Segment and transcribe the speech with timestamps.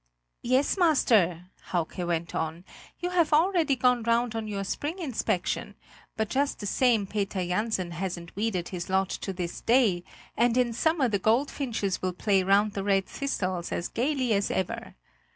[0.41, 2.65] "Yes, master," Hauke went on,
[3.01, 5.75] "you have already gone round on your spring inspection;
[6.17, 10.03] but just the same Peter Jansen hasn't weeded his lot to this day;
[10.35, 14.95] and in summer the goldfinches will play round the red thistles as gaily as ever.